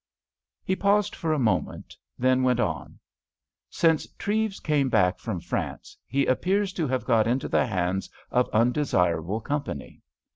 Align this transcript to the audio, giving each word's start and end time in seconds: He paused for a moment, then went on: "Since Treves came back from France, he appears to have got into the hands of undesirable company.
He 0.63 0.75
paused 0.75 1.15
for 1.15 1.31
a 1.31 1.37
moment, 1.37 1.95
then 2.17 2.41
went 2.41 2.59
on: 2.59 2.97
"Since 3.69 4.07
Treves 4.17 4.59
came 4.59 4.89
back 4.89 5.19
from 5.19 5.39
France, 5.39 5.95
he 6.07 6.25
appears 6.25 6.73
to 6.73 6.87
have 6.87 7.05
got 7.05 7.27
into 7.27 7.47
the 7.47 7.67
hands 7.67 8.09
of 8.31 8.49
undesirable 8.49 9.41
company. 9.41 10.01